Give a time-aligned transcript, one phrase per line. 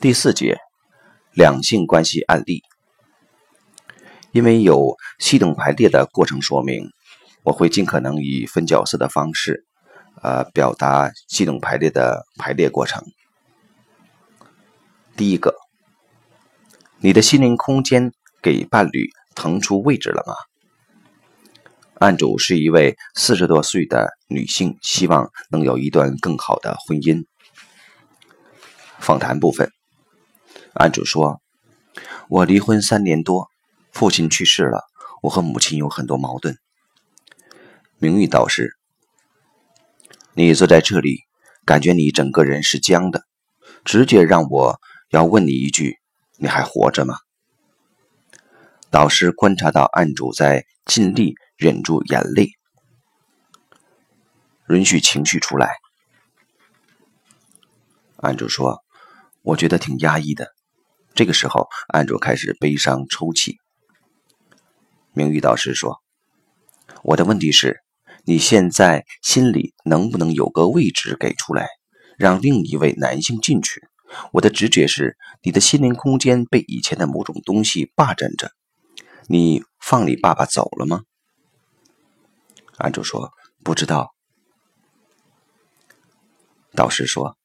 [0.00, 0.56] 第四节，
[1.32, 2.62] 两性关系案例。
[4.30, 6.88] 因为有系统排列的过程说明，
[7.42, 9.66] 我会尽可能以分角色的方式，
[10.22, 13.02] 呃，表达系统排列的排列过程。
[15.16, 15.56] 第一个，
[16.98, 20.34] 你的心灵空间给伴侣腾出位置了吗？
[21.94, 27.24] 案主是一位四十多岁的女性，希望能有一段更好的婚姻。
[29.00, 29.72] 访谈部分。
[30.78, 31.42] 案主说
[32.30, 33.50] ：“我离婚三年多，
[33.90, 34.84] 父亲去世了，
[35.22, 36.56] 我和母亲有很多矛盾。”
[37.98, 38.76] 明玉导师，
[40.34, 41.24] 你坐在这里，
[41.64, 43.24] 感觉你整个人是僵的，
[43.84, 45.98] 直接让我要问你一句：
[46.36, 47.16] 你还活着吗？
[48.88, 52.52] 导师观察到案主在尽力忍住眼泪，
[54.68, 55.74] 允许情绪出来。
[58.18, 58.84] 案主说
[59.42, 60.54] ：“我觉得挺压抑的。”
[61.18, 63.58] 这个时候，案主开始悲伤抽泣。
[65.12, 66.00] 明玉导师说
[67.02, 67.80] ：“我的问题是，
[68.24, 71.66] 你现在心里能不能有个位置给出来，
[72.16, 73.82] 让另一位男性进去？
[74.30, 78.52] 我的直觉是，你的心灵空间被以前的某种东西霸占着。
[79.26, 81.02] 你放你爸爸走了吗？”
[82.78, 83.32] 案主说
[83.64, 84.14] ：“不知道。”
[86.76, 87.36] 导师说。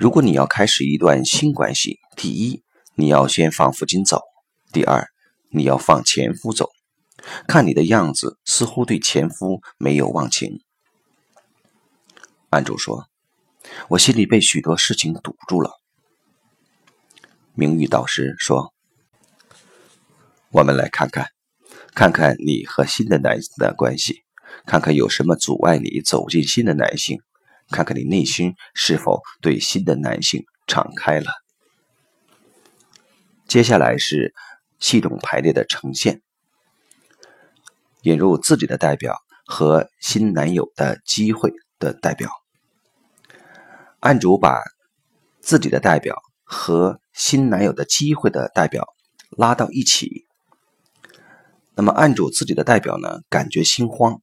[0.00, 2.62] 如果你要开始一段新关系，第一，
[2.94, 4.16] 你要先放父亲走；
[4.72, 5.06] 第二，
[5.50, 6.70] 你要放前夫走。
[7.46, 10.62] 看你的样子，似乎对前夫没有忘情。
[12.48, 13.08] 案主说
[13.90, 15.72] ：“我心里被许多事情堵住了。”
[17.52, 18.72] 名誉导师说
[20.50, 21.26] ：“我们来看看，
[21.94, 24.22] 看看你和新的男性的关系，
[24.64, 27.20] 看看有什么阻碍你走进新的男性。”
[27.70, 31.30] 看看你内心是否对新的男性敞开了。
[33.46, 34.34] 接下来是
[34.78, 36.22] 系统排列的呈现，
[38.02, 42.30] 引入自己的代表和新男友的机会的代表。
[44.00, 44.60] 案主把
[45.40, 48.86] 自己的代表和新男友的机会的代表
[49.30, 50.26] 拉到一起。
[51.74, 53.20] 那么案主自己的代表呢？
[53.28, 54.20] 感觉心慌，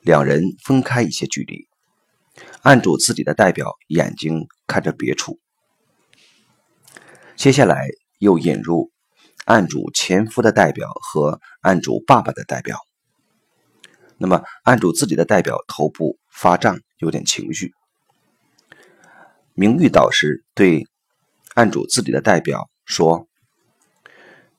[0.00, 1.66] 两人分开一些距离。
[2.62, 5.38] 案主自己的代表眼睛看着别处，
[7.36, 7.88] 接下来
[8.18, 8.90] 又引入
[9.44, 12.78] 案主前夫的代表和案主爸爸的代表。
[14.18, 17.72] 那么案主自己的代表头部发胀，有点情绪。
[19.54, 20.86] 名誉导师对
[21.54, 23.28] 案主自己的代表说：“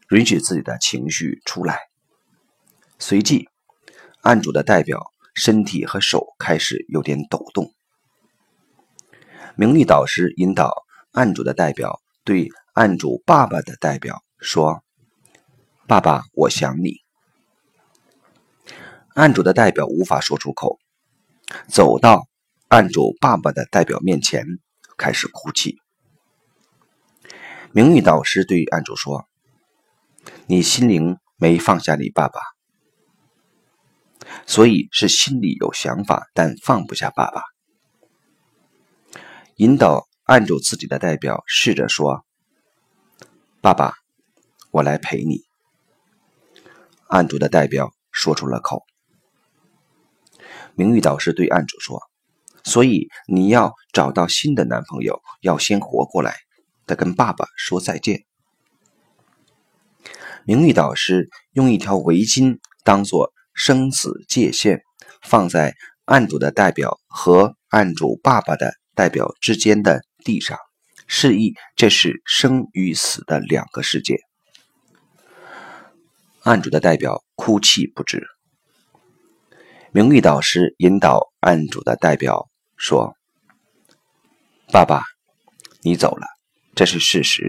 [0.10, 1.80] 允许自己的情绪出来。”
[2.98, 3.50] 随即，
[4.22, 5.12] 案主的代表。
[5.38, 7.72] 身体和手开始有点抖动。
[9.56, 14.84] 名誉导师引导案主的代表对案主爸爸的代表说
[15.88, 16.96] ：“爸爸，我想你。”
[19.14, 20.80] 案主的代表无法说出口，
[21.70, 22.28] 走到
[22.68, 24.44] 案主爸爸的代表面前，
[24.98, 25.78] 开始哭泣。
[27.72, 29.28] 名誉导师对案主说
[30.48, 32.40] ：“你心灵没放下你爸爸。”
[34.46, 37.42] 所以是心里有想法，但放不下爸爸。
[39.56, 42.26] 引导案主自己的代表试着说
[43.62, 43.94] ：“爸爸，
[44.72, 45.42] 我来陪你。”
[47.10, 48.84] 案主的代表说出了口。
[50.76, 52.02] 名誉导师对案主说
[52.64, 56.38] ：“所以你要找到新的男朋友，要先活过来，
[56.86, 58.26] 得跟爸爸说再见。”
[60.46, 63.34] 名誉导师用一条围巾当做。
[63.58, 64.84] 生死界限
[65.24, 65.76] 放在
[66.06, 70.60] 案主的代表和案主爸爸的代表之间的地上，
[71.08, 74.20] 示意这是生与死的两个世界。
[76.44, 78.28] 案主的代表哭泣不止。
[79.92, 82.48] 名誉导师引导案主的代表
[82.78, 83.16] 说
[84.72, 85.02] ：“爸爸，
[85.82, 86.28] 你走了，
[86.76, 87.42] 这是事实；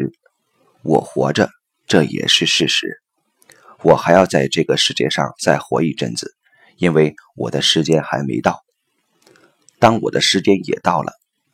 [0.83, 1.51] 我活着，
[1.87, 3.03] 这也是事实。”
[3.83, 6.35] 我还要在这个世界上再活一阵子，
[6.77, 8.65] 因为我的时间还没到。
[9.79, 11.13] 当我的时间也到了，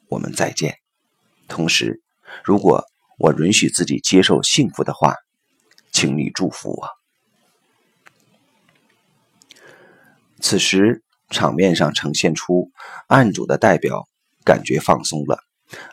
[0.09, 0.79] 我们再见。
[1.49, 2.01] 同时，
[2.43, 2.85] 如果
[3.19, 5.15] 我允许自己接受幸福的话，
[5.93, 6.89] 请你祝福我。
[10.41, 12.71] 此时，场面上呈现出
[13.07, 14.09] 案主的代表
[14.45, 15.39] 感觉放松了，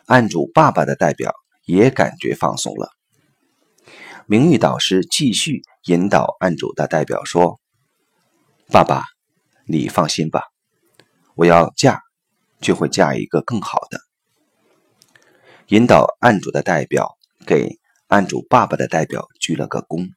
[0.06, 1.34] 案主爸爸的代表
[1.66, 2.90] 也感觉放松了。
[4.26, 7.60] 名誉导师继续引导案主的代表说
[8.70, 9.02] ：“爸爸，
[9.66, 10.44] 你放心吧，
[11.34, 12.00] 我要嫁，
[12.60, 13.98] 就会嫁一个更好的。”
[15.68, 20.10] 引导案主的代表给案主爸爸的代表鞠了个躬。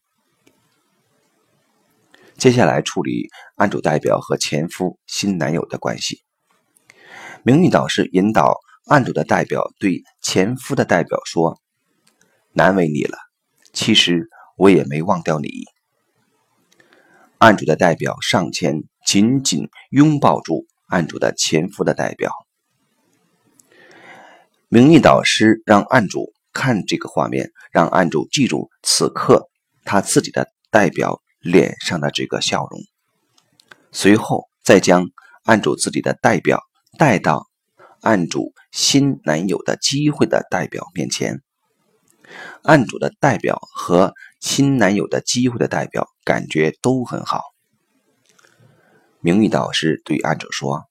[2.37, 6.21] 接下来处理案主代表和前夫新男友的关系。
[7.43, 11.59] 名誉导师引导案主的代表对前夫的代表说
[12.53, 13.17] ：“难为你了，
[13.73, 15.49] 其实我也没忘掉你。”
[17.39, 22.31] 案主的代表上前紧紧拥抱住案主的前夫的代表。
[24.67, 29.49] 名誉导师让案主看这个画面，让案主记住此刻
[29.83, 31.21] 他自己的代表。
[31.45, 32.81] 脸上的这个笑容，
[33.91, 35.11] 随后再将
[35.43, 36.59] 案主自己的代表
[36.97, 37.45] 带到
[38.01, 41.43] 案主新男友的机会的代表面前。
[42.63, 47.41] 案主的代表和新男友的机会的代表感觉都很好。
[49.19, 50.85] 名誉导师对案主说：“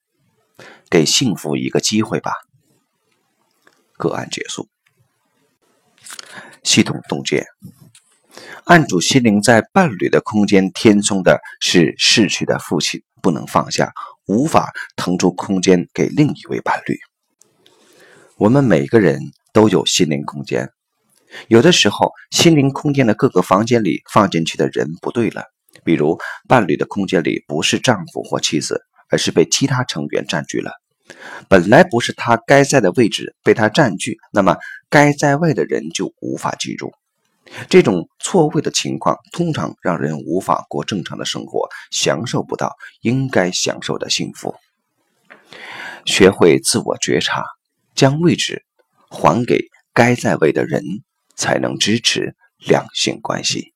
[0.90, 2.32] 给幸福一个机会吧。”
[3.96, 4.69] 个案结束。
[6.62, 7.46] 系统洞见。
[8.64, 13.92] 案主心灵在伴侣的空间填充的是逝去的父亲，不能放下，
[14.26, 16.98] 无法腾出空间给另一位伴侣。
[18.36, 19.20] 我们每个人
[19.52, 20.72] 都有心灵空间，
[21.48, 25.44] 有的时候心灵空间的各个房间里放进去的人不对了，
[25.84, 26.18] 比如
[26.48, 30.72] 伴侣的空间里不是丈夫或妻子，而是被其他成员占据了。
[31.48, 34.56] 本来不是他该在的位置被他占据，那么
[34.88, 36.92] 该在位的人就无法进入。
[37.68, 44.54] 这种错位的情况，通常让人无法过正常的生活，享受不到应该享受的幸福。
[46.06, 47.44] 学会自我觉察，
[47.94, 48.64] 将位置
[49.10, 50.82] 还给该在位的人，
[51.36, 53.73] 才能支持两性关系。